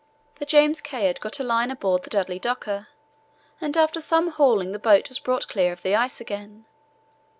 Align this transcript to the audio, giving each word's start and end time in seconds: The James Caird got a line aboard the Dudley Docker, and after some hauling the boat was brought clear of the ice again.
The 0.37 0.47
James 0.47 0.81
Caird 0.81 1.19
got 1.21 1.39
a 1.39 1.43
line 1.43 1.69
aboard 1.69 2.01
the 2.01 2.09
Dudley 2.09 2.39
Docker, 2.39 2.87
and 3.61 3.77
after 3.77 4.01
some 4.01 4.29
hauling 4.31 4.71
the 4.71 4.79
boat 4.79 5.09
was 5.09 5.19
brought 5.19 5.47
clear 5.47 5.71
of 5.71 5.83
the 5.83 5.93
ice 5.95 6.19
again. 6.19 6.65